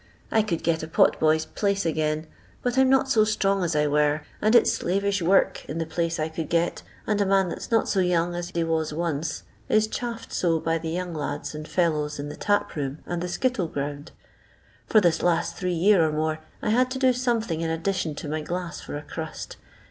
I 0.31 0.41
could 0.41 0.63
get 0.63 0.81
a 0.81 0.87
pot 0.87 1.19
boy's 1.19 1.45
place 1.45 1.85
again, 1.85 2.25
but 2.63 2.75
I 2.75 2.81
'm 2.81 2.89
not 2.89 3.07
so 3.09 3.23
strong 3.23 3.63
as 3.63 3.75
I 3.75 3.85
were, 3.85 4.21
and 4.41 4.55
it's 4.55 4.73
slavish 4.73 5.21
work 5.21 5.63
in 5.69 5.77
the 5.77 5.85
place 5.85 6.19
I 6.19 6.27
could 6.27 6.49
get; 6.49 6.81
and 7.05 7.21
a 7.21 7.25
man 7.27 7.49
that's 7.49 7.69
not 7.69 7.87
so 7.87 7.99
young 7.99 8.33
as 8.33 8.49
he 8.49 8.63
was 8.63 8.91
once 8.95 9.43
is 9.69 9.85
chaffed 9.87 10.33
so 10.33 10.59
by 10.59 10.79
the 10.79 10.89
young 10.89 11.13
lads 11.13 11.53
and 11.53 11.67
fellows 11.67 12.17
in 12.17 12.29
the 12.29 12.35
tip 12.35 12.75
room 12.75 13.03
and 13.05 13.21
the 13.21 13.27
skittle 13.29 13.67
ground. 13.67 14.11
For 14.87 15.01
this 15.01 15.21
last 15.21 15.55
three 15.55 15.71
year 15.75 16.03
or 16.03 16.11
more 16.11 16.39
I 16.63 16.71
had 16.71 16.89
to 16.89 16.97
do 16.97 17.13
something 17.13 17.61
in 17.61 17.69
ad 17.69 17.85
dition 17.85 18.17
to 18.17 18.27
my 18.27 18.41
glass 18.41 18.81
for 18.81 18.97
a 18.97 19.03
crust. 19.03 19.57